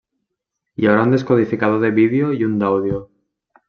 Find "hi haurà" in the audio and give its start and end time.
0.81-1.03